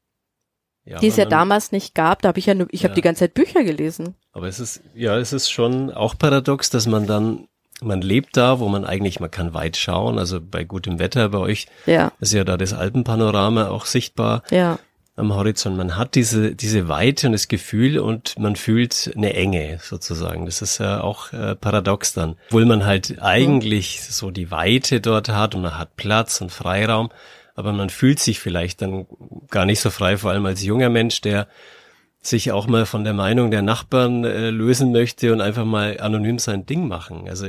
[0.86, 2.21] ja, die es ja damals nicht gab.
[2.21, 2.89] Da habe ich ja nur, ich ja.
[2.89, 4.15] habe die ganze Zeit Bücher gelesen.
[4.36, 7.48] Aber es ist, ja, es ist schon auch paradox, dass man dann,
[7.82, 11.38] man lebt da, wo man eigentlich, man kann weit schauen, also bei gutem Wetter bei
[11.38, 12.12] euch ja.
[12.19, 14.43] ist ja da das Alpenpanorama auch sichtbar.
[14.52, 14.78] Ja.
[15.15, 15.78] Am Horizont.
[15.78, 20.45] Man hat diese, diese Weite und das Gefühl und man fühlt eine Enge sozusagen.
[20.45, 22.36] Das ist ja auch äh, paradox dann.
[22.48, 24.12] Obwohl man halt eigentlich mhm.
[24.12, 27.10] so die Weite dort hat und man hat Platz und Freiraum
[27.56, 29.08] aber man fühlt sich vielleicht dann
[29.50, 31.48] gar nicht so frei, vor allem als junger Mensch, der
[32.28, 36.40] sich auch mal von der Meinung der Nachbarn äh, lösen möchte und einfach mal anonym
[36.40, 37.28] sein Ding machen.
[37.30, 37.48] Also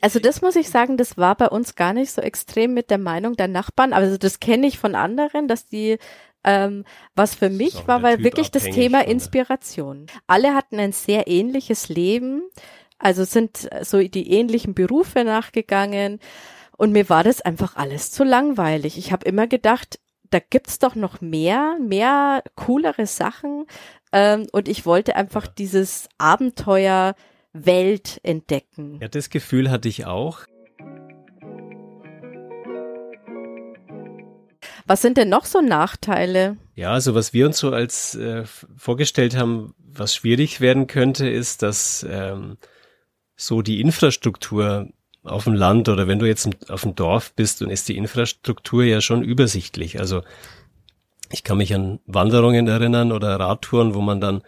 [0.00, 2.96] also das muss ich sagen, das war bei uns gar nicht so extrem mit der
[2.96, 3.92] Meinung der Nachbarn.
[3.92, 5.98] Also das kenne ich von anderen, dass die
[6.44, 10.06] ähm, was für mich war, weil wirklich das Thema Inspiration.
[10.26, 12.42] Alle hatten ein sehr ähnliches Leben,
[12.98, 16.20] also sind so die ähnlichen Berufe nachgegangen.
[16.76, 18.98] Und mir war das einfach alles zu langweilig.
[18.98, 19.98] Ich habe immer gedacht,
[20.30, 23.66] da gibt's doch noch mehr, mehr coolere Sachen.
[24.12, 27.14] Ähm, und ich wollte einfach dieses Abenteuer
[27.52, 28.98] Welt entdecken.
[29.00, 30.40] Ja, das Gefühl hatte ich auch.
[34.86, 36.58] Was sind denn noch so Nachteile?
[36.74, 38.44] Ja, also was wir uns so als äh,
[38.76, 42.58] vorgestellt haben, was schwierig werden könnte, ist, dass ähm,
[43.36, 44.88] so die Infrastruktur
[45.24, 48.84] auf dem Land oder wenn du jetzt auf dem Dorf bist, dann ist die Infrastruktur
[48.84, 49.98] ja schon übersichtlich.
[49.98, 50.22] Also
[51.30, 54.42] ich kann mich an Wanderungen erinnern oder Radtouren, wo man dann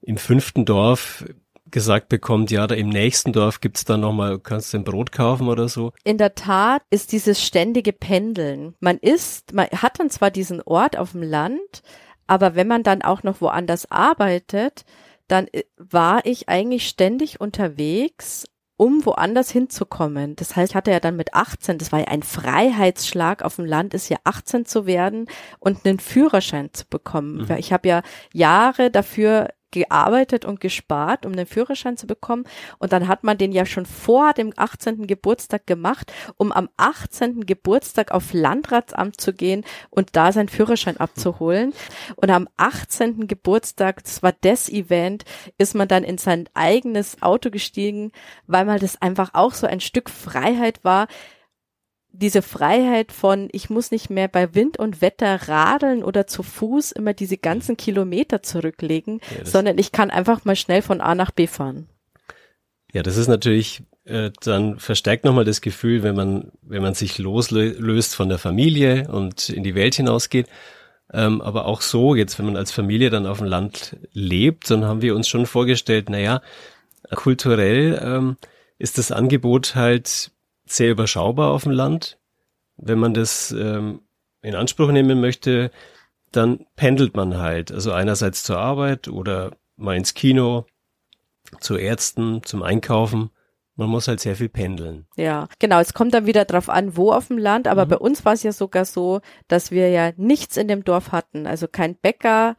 [0.00, 1.24] im fünften Dorf
[1.70, 5.48] gesagt bekommt, ja, da im nächsten Dorf gibt's dann nochmal, kannst du ein Brot kaufen
[5.48, 5.92] oder so.
[6.04, 8.74] In der Tat ist dieses ständige Pendeln.
[8.78, 11.82] Man ist, man hat dann zwar diesen Ort auf dem Land,
[12.26, 14.84] aber wenn man dann auch noch woanders arbeitet,
[15.28, 18.44] dann äh, war ich eigentlich ständig unterwegs,
[18.82, 20.34] um woanders hinzukommen.
[20.34, 23.64] Das heißt, ich hatte ja dann mit 18, das war ja ein Freiheitsschlag auf dem
[23.64, 25.26] Land, ist ja 18 zu werden
[25.60, 27.46] und einen Führerschein zu bekommen.
[27.46, 27.56] Mhm.
[27.58, 32.44] Ich habe ja Jahre dafür gearbeitet und gespart, um den Führerschein zu bekommen.
[32.78, 35.06] Und dann hat man den ja schon vor dem 18.
[35.06, 37.46] Geburtstag gemacht, um am 18.
[37.46, 41.72] Geburtstag auf Landratsamt zu gehen und da seinen Führerschein abzuholen.
[42.16, 43.26] Und am 18.
[43.26, 45.24] Geburtstag, das war das Event,
[45.58, 48.12] ist man dann in sein eigenes Auto gestiegen,
[48.46, 51.08] weil man das einfach auch so ein Stück Freiheit war
[52.12, 56.92] diese Freiheit von, ich muss nicht mehr bei Wind und Wetter radeln oder zu Fuß
[56.92, 61.30] immer diese ganzen Kilometer zurücklegen, ja, sondern ich kann einfach mal schnell von A nach
[61.30, 61.88] B fahren.
[62.92, 67.18] Ja, das ist natürlich äh, dann verstärkt nochmal das Gefühl, wenn man, wenn man sich
[67.18, 70.48] loslöst von der Familie und in die Welt hinausgeht.
[71.12, 74.84] Ähm, aber auch so, jetzt wenn man als Familie dann auf dem Land lebt, dann
[74.84, 76.42] haben wir uns schon vorgestellt, naja,
[77.14, 78.36] kulturell ähm,
[78.78, 80.30] ist das Angebot halt
[80.66, 82.18] sehr überschaubar auf dem Land.
[82.76, 84.00] Wenn man das ähm,
[84.42, 85.70] in Anspruch nehmen möchte,
[86.30, 87.70] dann pendelt man halt.
[87.70, 90.66] Also einerseits zur Arbeit oder mal ins Kino,
[91.60, 93.30] zu Ärzten, zum Einkaufen.
[93.76, 95.06] Man muss halt sehr viel pendeln.
[95.16, 95.80] Ja, genau.
[95.80, 97.68] Es kommt dann wieder drauf an, wo auf dem Land.
[97.68, 97.90] Aber mhm.
[97.90, 101.46] bei uns war es ja sogar so, dass wir ja nichts in dem Dorf hatten.
[101.46, 102.56] Also kein Bäcker,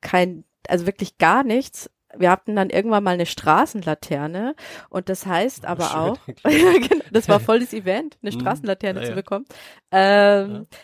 [0.00, 4.54] kein, also wirklich gar nichts wir hatten dann irgendwann mal eine Straßenlaterne
[4.88, 8.40] und das heißt aber auch, genau, das war voll das Event, eine mhm.
[8.40, 9.44] Straßenlaterne ja, zu bekommen.
[9.90, 10.78] Ähm, ja.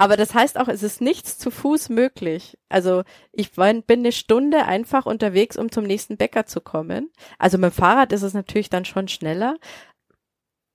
[0.00, 2.56] Aber das heißt auch, es ist nichts zu Fuß möglich.
[2.68, 3.02] Also
[3.32, 7.10] ich bin eine Stunde einfach unterwegs, um zum nächsten Bäcker zu kommen.
[7.36, 9.56] Also mit dem Fahrrad ist es natürlich dann schon schneller.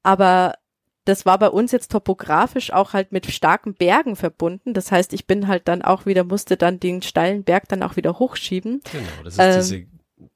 [0.03, 0.55] Aber
[1.05, 4.73] das war bei uns jetzt topografisch auch halt mit starken Bergen verbunden.
[4.73, 7.95] Das heißt, ich bin halt dann auch wieder, musste dann den steilen Berg dann auch
[7.95, 8.81] wieder hochschieben.
[8.91, 9.87] Genau, das ist ähm,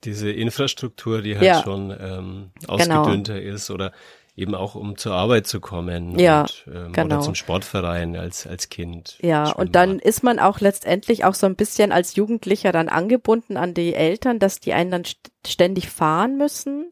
[0.04, 3.02] diese, diese Infrastruktur, die halt ja, schon ähm, genau.
[3.02, 3.56] ausgedünnter genau.
[3.56, 3.94] ist oder
[4.38, 7.16] eben auch um zur Arbeit zu kommen ja, und, ähm, genau.
[7.16, 9.18] oder zum Sportverein als, als Kind.
[9.22, 13.58] Ja, und dann ist man auch letztendlich auch so ein bisschen als Jugendlicher dann angebunden
[13.58, 15.04] an die Eltern, dass die einen dann
[15.46, 16.92] ständig fahren müssen.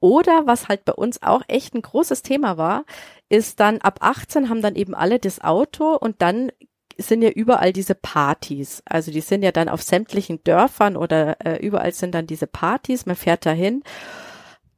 [0.00, 2.84] Oder was halt bei uns auch echt ein großes Thema war,
[3.28, 6.50] ist dann ab 18 haben dann eben alle das Auto und dann
[6.98, 8.82] sind ja überall diese Partys.
[8.84, 13.06] Also die sind ja dann auf sämtlichen Dörfern oder äh, überall sind dann diese Partys.
[13.06, 13.84] Man fährt dahin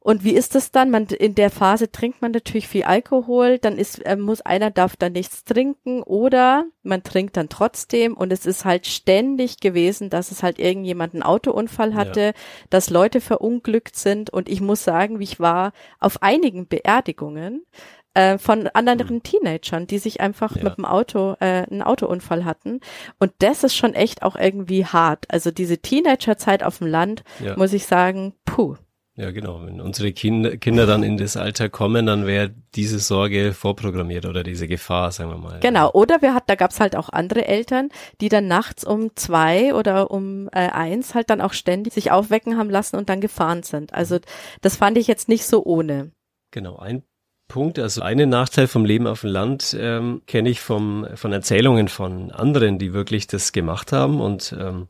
[0.03, 0.91] und wie ist das dann?
[0.91, 4.97] Man in der Phase trinkt man natürlich viel Alkohol, dann ist äh, muss einer darf
[4.97, 10.31] dann nichts trinken oder man trinkt dann trotzdem und es ist halt ständig gewesen, dass
[10.31, 12.33] es halt irgendjemand einen Autounfall hatte, ja.
[12.69, 17.65] dass Leute verunglückt sind und ich muss sagen, wie ich war auf einigen Beerdigungen
[18.13, 19.23] äh, von anderen mhm.
[19.23, 20.65] Teenagern, die sich einfach ja.
[20.65, 22.81] mit dem Auto äh, einen Autounfall hatten
[23.19, 25.27] und das ist schon echt auch irgendwie hart.
[25.29, 27.55] Also diese Teenagerzeit auf dem Land, ja.
[27.55, 28.75] muss ich sagen, puh.
[29.15, 29.63] Ja, genau.
[29.63, 34.43] Wenn unsere Kinder, Kinder dann in das Alter kommen, dann wäre diese Sorge vorprogrammiert oder
[34.43, 35.59] diese Gefahr, sagen wir mal.
[35.59, 35.91] Genau.
[35.91, 37.89] Oder wir hat, da gab's halt auch andere Eltern,
[38.21, 42.57] die dann nachts um zwei oder um äh, eins halt dann auch ständig sich aufwecken
[42.57, 43.93] haben lassen und dann gefahren sind.
[43.93, 44.17] Also
[44.61, 46.11] das fand ich jetzt nicht so ohne.
[46.49, 46.77] Genau.
[46.77, 47.03] Ein
[47.47, 51.87] Punkt, also einen Nachteil vom Leben auf dem Land ähm, kenne ich vom, von Erzählungen
[51.87, 54.87] von anderen, die wirklich das gemacht haben und ähm,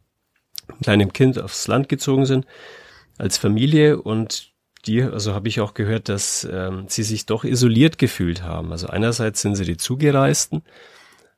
[0.81, 2.45] kleinem Kind aufs Land gezogen sind
[3.17, 4.53] als Familie und
[4.85, 8.71] die, also habe ich auch gehört, dass ähm, sie sich doch isoliert gefühlt haben.
[8.71, 10.63] Also einerseits sind sie die Zugereisten,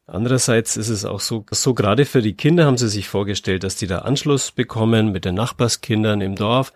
[0.07, 3.75] andererseits ist es auch so, so gerade für die Kinder haben sie sich vorgestellt, dass
[3.75, 6.73] die da Anschluss bekommen mit den Nachbarskindern im Dorf.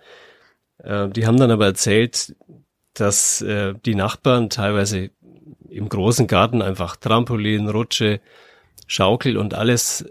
[0.77, 2.35] Äh, die haben dann aber erzählt,
[2.93, 5.09] dass äh, die Nachbarn teilweise
[5.69, 8.19] im großen Garten einfach Trampolin, Rutsche,
[8.87, 10.05] Schaukel und alles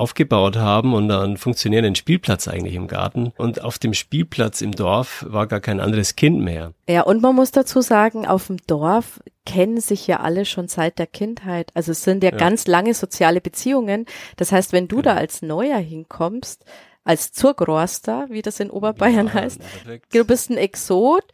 [0.00, 3.32] aufgebaut haben und einen funktionierenden Spielplatz eigentlich im Garten.
[3.36, 6.72] Und auf dem Spielplatz im Dorf war gar kein anderes Kind mehr.
[6.88, 10.98] Ja, und man muss dazu sagen, auf dem Dorf kennen sich ja alle schon seit
[10.98, 11.70] der Kindheit.
[11.74, 12.36] Also es sind ja, ja.
[12.36, 14.06] ganz lange soziale Beziehungen.
[14.36, 15.02] Das heißt, wenn du ja.
[15.02, 16.64] da als Neuer hinkommst,
[17.04, 19.60] als Zurgroster, wie das in Oberbayern ja, heißt,
[20.12, 21.24] du bist ein Exot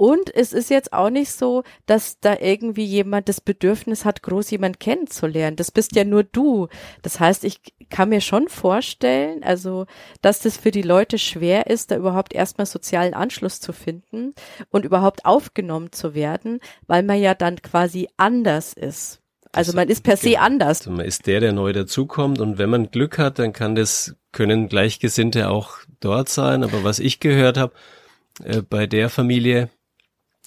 [0.00, 4.50] und es ist jetzt auch nicht so, dass da irgendwie jemand das Bedürfnis hat, groß
[4.50, 5.56] jemand kennenzulernen.
[5.56, 6.68] Das bist ja nur du.
[7.02, 7.60] Das heißt, ich
[7.90, 9.84] kann mir schon vorstellen, also,
[10.22, 14.32] dass das für die Leute schwer ist, da überhaupt erstmal sozialen Anschluss zu finden
[14.70, 19.20] und überhaupt aufgenommen zu werden, weil man ja dann quasi anders ist.
[19.52, 20.40] Also man ist per se genau.
[20.40, 20.78] anders.
[20.78, 24.16] Also man ist der, der neu dazukommt und wenn man Glück hat, dann kann das,
[24.32, 26.64] können Gleichgesinnte auch dort sein.
[26.64, 27.74] Aber was ich gehört habe,
[28.44, 29.68] Äh, bei der Familie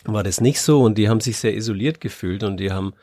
[0.05, 2.93] war das nicht so und die haben sich sehr isoliert gefühlt und die haben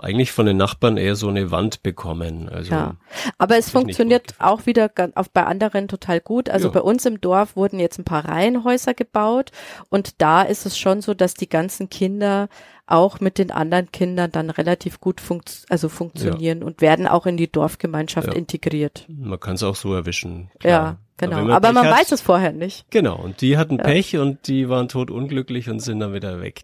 [0.00, 2.48] eigentlich von den Nachbarn eher so eine Wand bekommen.
[2.48, 2.96] Also ja.
[3.38, 6.48] Aber es funktioniert auch wieder auf, bei anderen total gut.
[6.50, 6.74] Also ja.
[6.74, 9.52] bei uns im Dorf wurden jetzt ein paar Reihenhäuser gebaut
[9.88, 12.48] und da ist es schon so, dass die ganzen Kinder
[12.90, 16.66] auch mit den anderen Kindern dann relativ gut funkt also funktionieren ja.
[16.66, 18.34] und werden auch in die Dorfgemeinschaft ja.
[18.34, 19.06] integriert.
[19.08, 20.50] Man kann es auch so erwischen.
[20.58, 20.72] Klar.
[20.72, 21.36] Ja, genau.
[21.36, 22.90] Aber man, Aber man weiß es vorher nicht.
[22.90, 23.16] Genau.
[23.16, 26.62] Und die hatten Pech und die waren tot unglücklich und sind dann wieder weg.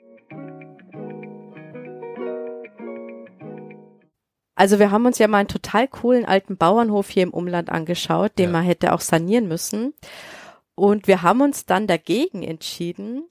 [4.57, 8.33] Also wir haben uns ja mal einen total coolen alten Bauernhof hier im Umland angeschaut,
[8.39, 8.53] den ja.
[8.53, 9.93] man hätte auch sanieren müssen.
[10.75, 13.25] Und wir haben uns dann dagegen entschieden.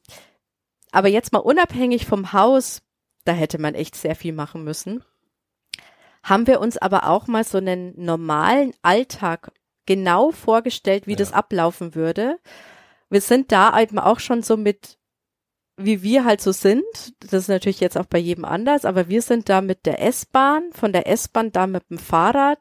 [0.91, 2.83] Aber jetzt mal unabhängig vom Haus,
[3.25, 5.03] da hätte man echt sehr viel machen müssen.
[6.23, 9.51] Haben wir uns aber auch mal so einen normalen Alltag
[9.87, 11.17] genau vorgestellt, wie ja.
[11.17, 12.39] das ablaufen würde.
[13.09, 14.97] Wir sind da eben auch schon so mit
[15.77, 16.83] wie wir halt so sind,
[17.19, 20.69] das ist natürlich jetzt auch bei jedem anders, aber wir sind da mit der S-Bahn,
[20.71, 22.59] von der S-Bahn da mit dem Fahrrad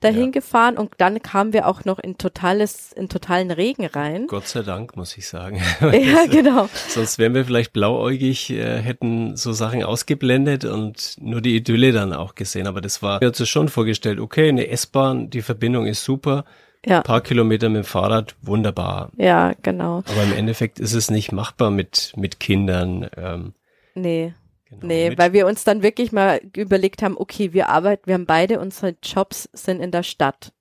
[0.00, 0.30] dahin ja.
[0.30, 4.26] gefahren und dann kamen wir auch noch in totales, in totalen Regen rein.
[4.26, 5.62] Gott sei Dank, muss ich sagen.
[5.80, 6.68] ja, genau.
[6.88, 12.12] Sonst wären wir vielleicht blauäugig, äh, hätten so Sachen ausgeblendet und nur die Idylle dann
[12.12, 12.66] auch gesehen.
[12.66, 16.44] Aber das war, wir haben uns schon vorgestellt, okay, eine S-Bahn, die Verbindung ist super
[16.86, 16.98] ja.
[16.98, 19.10] Ein paar Kilometer mit dem Fahrrad, wunderbar.
[19.16, 20.04] Ja, genau.
[20.06, 23.10] Aber im Endeffekt ist es nicht machbar mit, mit Kindern.
[23.16, 23.54] Ähm,
[23.94, 24.32] nee.
[24.70, 28.26] Genau, nee, weil wir uns dann wirklich mal überlegt haben, okay, wir arbeiten, wir haben
[28.26, 30.52] beide unsere Jobs sind in der Stadt.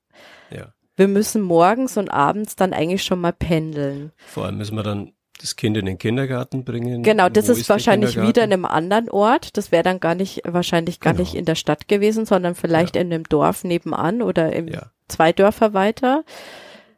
[0.52, 0.74] Ja.
[0.96, 4.12] Wir müssen morgens und abends dann eigentlich schon mal pendeln.
[4.18, 7.04] Vor allem müssen wir dann das Kind in den Kindergarten bringen.
[7.04, 9.58] Genau, das ist, ist wahrscheinlich wieder in einem anderen Ort.
[9.58, 11.24] Das wäre dann gar nicht, wahrscheinlich gar genau.
[11.24, 13.02] nicht in der Stadt gewesen, sondern vielleicht ja.
[13.02, 14.92] in einem Dorf nebenan oder im ja.
[15.08, 16.24] Zwei Dörfer weiter.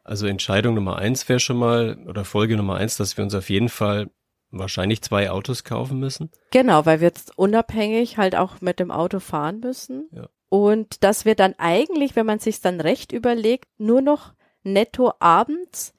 [0.04, 3.50] Also Entscheidung Nummer eins wäre schon mal, oder Folge Nummer eins, dass wir uns auf
[3.50, 4.10] jeden Fall
[4.50, 6.30] wahrscheinlich zwei Autos kaufen müssen.
[6.50, 10.08] Genau, weil wir jetzt unabhängig halt auch mit dem Auto fahren müssen.
[10.12, 10.28] Ja.
[10.48, 15.92] Und dass wir dann eigentlich, wenn man sich dann recht überlegt, nur noch netto abends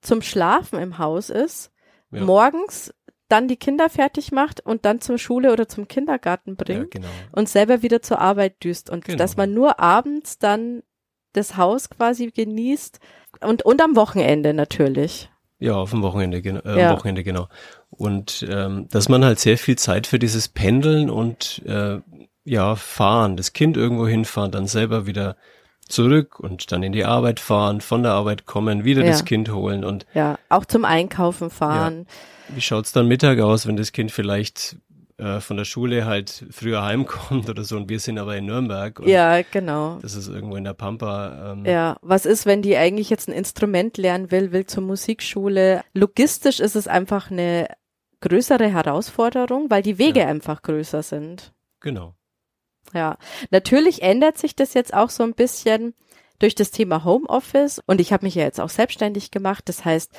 [0.00, 1.72] zum Schlafen im Haus ist,
[2.10, 2.22] ja.
[2.22, 2.94] morgens
[3.28, 7.08] dann die Kinder fertig macht und dann zur Schule oder zum Kindergarten bringt ja, genau.
[7.32, 9.18] und selber wieder zur Arbeit düst und genau.
[9.18, 10.82] dass man nur abends dann
[11.38, 13.00] das Haus quasi genießt
[13.40, 15.30] und, und am Wochenende natürlich.
[15.60, 16.92] Ja, auf dem Wochenende, äh, ja.
[16.92, 17.48] Wochenende genau.
[17.90, 21.98] Und ähm, dass man halt sehr viel Zeit für dieses Pendeln und äh,
[22.44, 25.36] ja fahren, das Kind irgendwo hinfahren, dann selber wieder
[25.88, 29.10] zurück und dann in die Arbeit fahren, von der Arbeit kommen, wieder ja.
[29.10, 32.06] das Kind holen und ja, auch zum Einkaufen fahren.
[32.48, 32.56] Ja.
[32.56, 34.76] Wie schaut's dann Mittag aus, wenn das Kind vielleicht
[35.18, 39.00] äh, von der Schule halt früher heimkommt oder so und wir sind aber in Nürnberg.
[39.04, 39.98] ja, genau.
[40.00, 41.52] Das ist irgendwo in der Pampa.
[41.52, 41.64] Ähm.
[41.64, 45.82] Ja, was ist, wenn die eigentlich jetzt ein Instrument lernen will, will zur Musikschule?
[45.92, 47.66] Logistisch ist es einfach eine
[48.20, 50.26] größere Herausforderung, weil die Wege ja.
[50.28, 51.52] einfach größer sind.
[51.80, 52.14] Genau.
[52.94, 53.18] Ja,
[53.50, 55.94] natürlich ändert sich das jetzt auch so ein bisschen
[56.38, 59.68] durch das Thema Homeoffice und ich habe mich ja jetzt auch selbstständig gemacht.
[59.68, 60.12] Das heißt,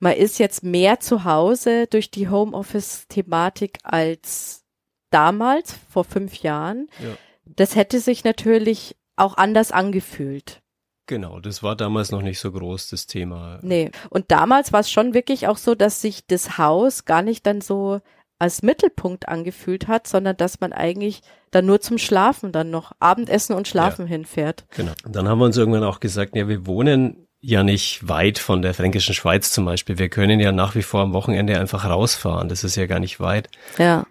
[0.00, 4.64] man ist jetzt mehr zu Hause durch die Homeoffice-Thematik als
[5.10, 6.88] damals, vor fünf Jahren.
[7.02, 7.16] Ja.
[7.44, 10.62] Das hätte sich natürlich auch anders angefühlt.
[11.06, 13.58] Genau, das war damals noch nicht so groß, das Thema.
[13.62, 17.46] Nee, und damals war es schon wirklich auch so, dass sich das Haus gar nicht
[17.46, 18.00] dann so
[18.38, 23.54] als Mittelpunkt angefühlt hat, sondern dass man eigentlich dann nur zum Schlafen dann noch Abendessen
[23.54, 24.66] und Schlafen ja, hinfährt.
[24.76, 24.92] Genau.
[25.04, 28.62] Und dann haben wir uns irgendwann auch gesagt, ja, wir wohnen ja nicht weit von
[28.62, 29.98] der fränkischen Schweiz zum Beispiel.
[29.98, 32.48] Wir können ja nach wie vor am Wochenende einfach rausfahren.
[32.48, 33.48] Das ist ja gar nicht weit.
[33.78, 34.06] Ja.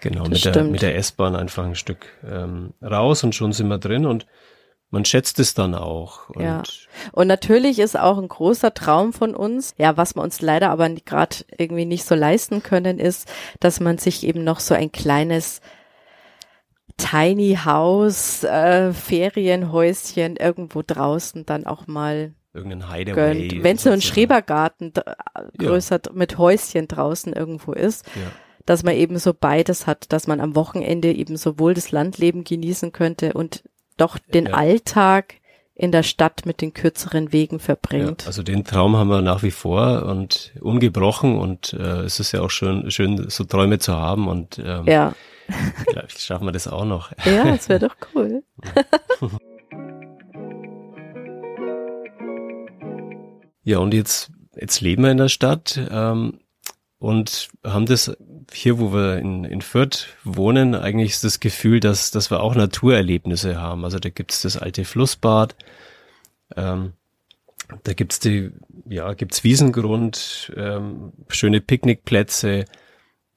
[0.00, 3.78] Genau, mit der, mit der S-Bahn einfach ein Stück ähm, raus und schon sind wir
[3.78, 4.26] drin und
[4.90, 6.30] man schätzt es dann auch.
[6.30, 6.62] Und ja.
[7.12, 10.88] Und natürlich ist auch ein großer Traum von uns, ja, was wir uns leider aber
[10.88, 13.28] gerade irgendwie nicht so leisten können, ist,
[13.60, 15.60] dass man sich eben noch so ein kleines
[16.96, 23.48] Tiny House, äh, Ferienhäuschen irgendwo draußen dann auch mal irgendein Hideaway.
[23.48, 23.64] Gönnt.
[23.64, 24.92] Wenn so ein Schrebergarten
[25.58, 26.12] größer ja.
[26.12, 28.30] mit Häuschen draußen irgendwo ist, ja.
[28.66, 32.92] dass man eben so beides hat, dass man am Wochenende eben sowohl das Landleben genießen
[32.92, 33.62] könnte und
[33.96, 34.54] doch den ja.
[34.54, 35.34] Alltag
[35.78, 38.26] in der Stadt mit den kürzeren Wegen verbringt.
[38.26, 42.40] Also den Traum haben wir nach wie vor und ungebrochen und äh, es ist ja
[42.40, 45.14] auch schön, schön so Träume zu haben und ähm, ja.
[45.88, 47.12] vielleicht schaffen wir das auch noch.
[47.24, 48.42] Ja, das wäre doch cool.
[53.68, 56.40] ja, und jetzt, jetzt leben wir in der Stadt ähm,
[56.98, 58.16] und haben das
[58.52, 63.60] hier, wo wir in, in Fürth wohnen, eigentlich das Gefühl, dass, dass wir auch Naturerlebnisse
[63.60, 63.84] haben.
[63.84, 65.54] Also da gibt's das alte Flussbad.
[66.56, 66.92] Ähm,
[67.84, 68.50] Da gibt's die,
[68.88, 72.64] ja, gibt's Wiesengrund, ähm, schöne Picknickplätze,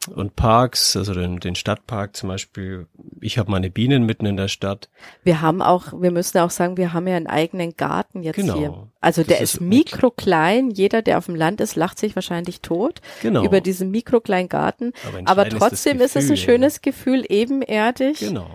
[0.07, 2.87] und Parks, also den, den Stadtpark zum Beispiel.
[3.19, 4.89] Ich habe meine Bienen mitten in der Stadt.
[5.23, 8.57] Wir haben auch, wir müssen auch sagen, wir haben ja einen eigenen Garten jetzt genau.
[8.57, 8.87] hier.
[8.99, 10.71] Also der ist, ist mikroklein.
[10.71, 13.43] Jeder, der auf dem Land ist, lacht sich wahrscheinlich tot genau.
[13.43, 14.93] über diesen mikrokleinen Garten.
[15.25, 18.19] Aber, Aber trotzdem ist, ist, es ein schönes Gefühl, ebenerdig.
[18.19, 18.49] Genau.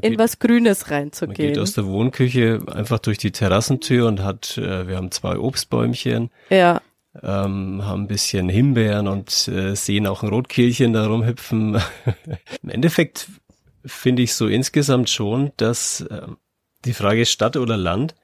[0.00, 1.46] in was Grünes reinzugehen.
[1.46, 5.38] Man geht aus der Wohnküche einfach durch die Terrassentür und hat, äh, wir haben zwei
[5.38, 6.30] Obstbäumchen.
[6.50, 6.80] Ja
[7.22, 11.80] ähm, haben ein bisschen Himbeeren und äh, sehen auch ein Rotkehlchen da rumhüpfen.
[12.62, 13.28] Im Endeffekt
[13.84, 16.26] finde ich so insgesamt schon, dass äh,
[16.84, 18.14] die Frage Stadt oder Land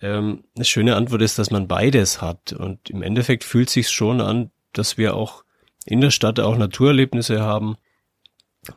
[0.00, 2.52] ähm, eine schöne Antwort ist, dass man beides hat.
[2.52, 5.44] Und im Endeffekt fühlt sich schon an, dass wir auch
[5.84, 7.76] in der Stadt auch Naturerlebnisse haben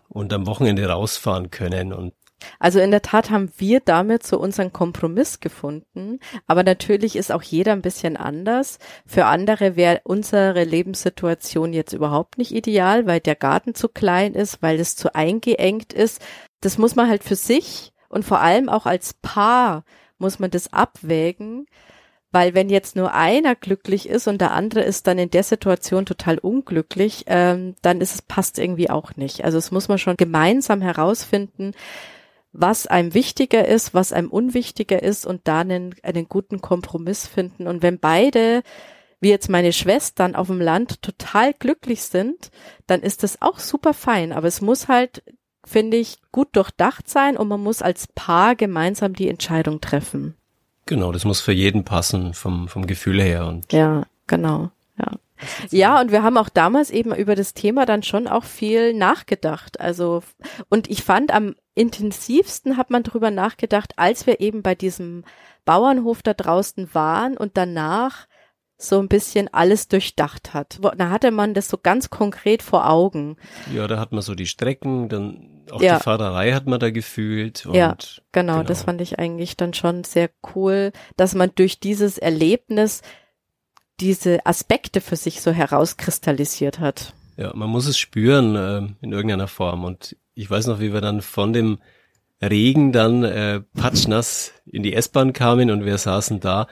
[0.08, 2.14] und am Wochenende rausfahren können und
[2.60, 6.20] also in der Tat haben wir damit so unseren Kompromiss gefunden.
[6.48, 8.80] Aber natürlich ist auch jeder ein bisschen anders.
[9.06, 14.62] Für andere wäre unsere Lebenssituation jetzt überhaupt nicht ideal, weil der Garten zu klein ist,
[14.62, 16.22] weil es zu eingeengt ist.
[16.62, 19.84] Das muss man halt für sich und vor allem auch als Paar
[20.18, 21.66] muss man das abwägen.
[22.34, 26.06] Weil wenn jetzt nur einer glücklich ist und der andere ist dann in der Situation
[26.06, 29.44] total unglücklich, ähm, dann ist es passt irgendwie auch nicht.
[29.44, 31.74] Also es muss man schon gemeinsam herausfinden,
[32.54, 37.68] was einem wichtiger ist, was einem unwichtiger ist und da einen, einen guten Kompromiss finden.
[37.68, 38.64] Und wenn beide,
[39.20, 42.52] wie jetzt meine Schwestern auf dem Land, total glücklich sind,
[42.88, 44.34] dann ist das auch super fein.
[44.34, 45.24] Aber es muss halt,
[45.64, 50.36] finde ich, gut durchdacht sein und man muss als Paar gemeinsam die Entscheidung treffen.
[50.88, 53.48] Genau, das muss für jeden passen vom, vom Gefühl her.
[53.48, 54.72] Und ja, genau.
[54.98, 55.14] Ja.
[55.70, 59.80] Ja, und wir haben auch damals eben über das Thema dann schon auch viel nachgedacht.
[59.80, 60.24] Also,
[60.70, 65.24] und ich fand am intensivsten hat man drüber nachgedacht, als wir eben bei diesem
[65.66, 68.28] Bauernhof da draußen waren und danach
[68.84, 70.80] so ein bisschen alles durchdacht hat.
[70.98, 73.38] Da hatte man das so ganz konkret vor Augen.
[73.74, 75.98] Ja, da hat man so die Strecken, dann auch ja.
[75.98, 77.66] die Fahrerei hat man da gefühlt.
[77.72, 77.96] Ja,
[78.32, 83.02] genau, genau, das fand ich eigentlich dann schon sehr cool, dass man durch dieses Erlebnis
[84.02, 87.14] diese Aspekte für sich so herauskristallisiert hat.
[87.38, 89.84] Ja, man muss es spüren äh, in irgendeiner Form.
[89.84, 91.80] Und ich weiß noch, wie wir dann von dem
[92.42, 96.68] Regen dann äh, patschnass in die S-Bahn kamen und wir saßen da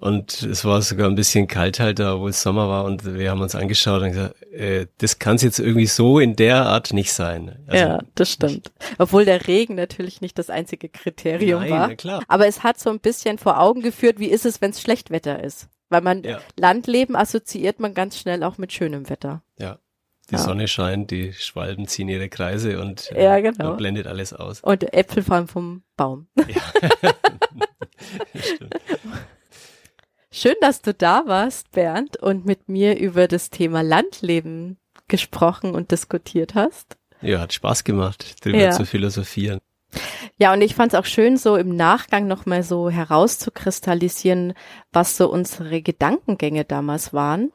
[0.00, 3.30] und es war sogar ein bisschen kalt halt da, wo es Sommer war und wir
[3.30, 6.94] haben uns angeschaut und gesagt, äh, das kann es jetzt irgendwie so in der Art
[6.94, 7.62] nicht sein.
[7.66, 8.72] Also, ja, das stimmt.
[8.96, 11.94] Obwohl der Regen natürlich nicht das einzige Kriterium nein, war.
[11.96, 12.22] Klar.
[12.28, 15.10] Aber es hat so ein bisschen vor Augen geführt, wie ist es, wenn es schlecht
[15.10, 15.68] Wetter ist.
[15.90, 16.40] Weil man ja.
[16.56, 19.42] Landleben assoziiert man ganz schnell auch mit schönem Wetter.
[19.58, 19.78] Ja.
[20.30, 20.40] Die ja.
[20.40, 23.74] Sonne scheint, die Schwalben ziehen ihre Kreise und äh, ja, genau.
[23.74, 24.60] blendet alles aus.
[24.60, 26.28] Und Äpfel fallen vom Baum.
[26.46, 26.62] Ja.
[30.30, 35.90] Schön, dass du da warst, Bernd, und mit mir über das Thema Landleben gesprochen und
[35.90, 36.96] diskutiert hast.
[37.20, 38.70] Ja, hat Spaß gemacht, darüber ja.
[38.70, 39.58] zu philosophieren.
[40.38, 44.54] Ja, und ich fand es auch schön, so im Nachgang nochmal so herauszukristallisieren,
[44.92, 47.52] was so unsere Gedankengänge damals waren.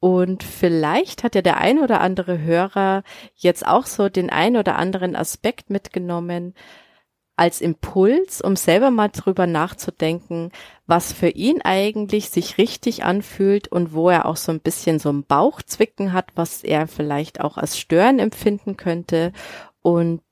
[0.00, 3.02] Und vielleicht hat ja der ein oder andere Hörer
[3.34, 6.54] jetzt auch so den ein oder anderen Aspekt mitgenommen
[7.36, 10.50] als Impuls, um selber mal drüber nachzudenken,
[10.86, 15.10] was für ihn eigentlich sich richtig anfühlt und wo er auch so ein bisschen so
[15.10, 19.32] ein Bauchzwicken hat, was er vielleicht auch als Stören empfinden könnte
[19.82, 20.22] und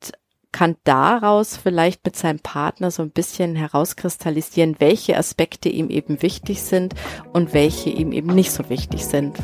[0.53, 6.63] kann daraus vielleicht mit seinem Partner so ein bisschen herauskristallisieren, welche Aspekte ihm eben wichtig
[6.63, 6.95] sind
[7.33, 9.39] und welche ihm eben nicht so wichtig sind.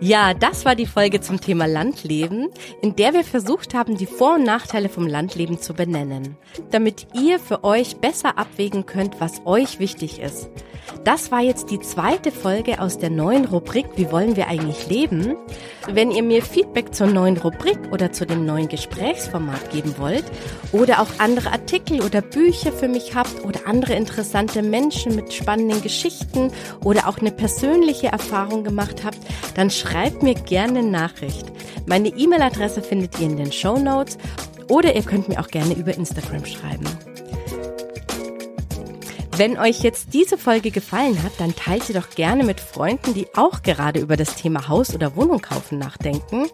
[0.00, 2.50] Ja, das war die Folge zum Thema Landleben,
[2.82, 6.36] in der wir versucht haben, die Vor- und Nachteile vom Landleben zu benennen,
[6.70, 10.50] damit ihr für euch besser abwägen könnt, was euch wichtig ist.
[11.02, 15.36] Das war jetzt die zweite Folge aus der neuen Rubrik Wie wollen wir eigentlich leben?
[15.88, 20.24] Wenn ihr mir Feedback zur neuen Rubrik oder zu dem neuen Gesprächsformat geben wollt
[20.72, 25.82] oder auch andere Artikel oder Bücher für mich habt oder andere interessante Menschen mit spannenden
[25.82, 26.52] Geschichten
[26.84, 29.18] oder auch eine persönliche Erfahrung gemacht habt,
[29.54, 29.85] dann schreibt
[30.22, 31.46] mir gerne eine Nachricht.
[31.86, 34.18] Meine E-Mail-Adresse findet ihr in den Show Notes
[34.68, 36.86] oder ihr könnt mir auch gerne über Instagram schreiben.
[39.36, 43.26] Wenn euch jetzt diese Folge gefallen hat, dann teilt sie doch gerne mit Freunden, die
[43.34, 46.46] auch gerade über das Thema Haus oder Wohnung kaufen nachdenken.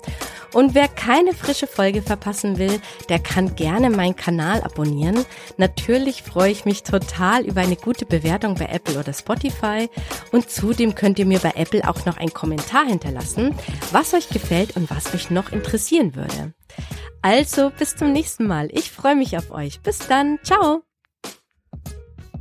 [0.53, 5.25] Und wer keine frische Folge verpassen will, der kann gerne meinen Kanal abonnieren.
[5.59, 9.89] Natürlich freue ich mich total über eine gute Bewertung bei Apple oder Spotify.
[10.33, 13.55] Und zudem könnt ihr mir bei Apple auch noch einen Kommentar hinterlassen,
[13.93, 16.53] was euch gefällt und was euch noch interessieren würde.
[17.23, 18.69] Also bis zum nächsten Mal.
[18.73, 19.81] Ich freue mich auf euch.
[19.81, 20.41] Bis dann.
[20.43, 20.83] Ciao.